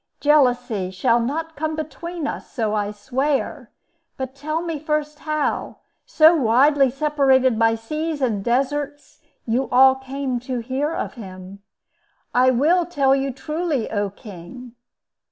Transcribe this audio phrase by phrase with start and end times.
[0.19, 3.69] Jealousy shall not come between us, so I swear.
[4.17, 5.77] But tell me first how,
[6.07, 11.61] so widely separated by seas and deserts, you all came to hear of him."
[12.33, 14.71] "I will tell you truly, O king."